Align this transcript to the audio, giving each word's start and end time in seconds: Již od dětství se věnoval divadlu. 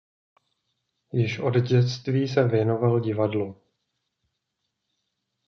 Již 1.13 1.39
od 1.39 1.49
dětství 1.55 2.27
se 2.27 2.47
věnoval 2.47 2.99
divadlu. 2.99 3.61